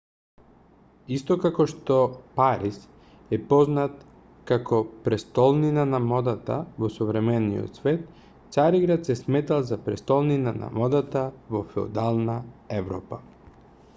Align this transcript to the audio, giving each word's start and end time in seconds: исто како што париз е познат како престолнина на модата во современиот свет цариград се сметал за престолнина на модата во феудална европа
исто 1.15 1.35
како 1.41 1.65
што 1.73 1.97
париз 2.39 2.77
е 3.37 3.37
познат 3.51 3.99
како 4.53 4.79
престолнина 5.09 5.83
на 5.91 5.99
модата 6.07 6.57
во 6.85 6.89
современиот 6.95 7.77
свет 7.81 8.09
цариград 8.57 9.11
се 9.11 9.17
сметал 9.23 9.63
за 9.73 9.79
престолнина 9.89 10.55
на 10.63 10.71
модата 10.81 11.27
во 11.57 11.63
феудална 11.75 12.41
европа 12.81 13.23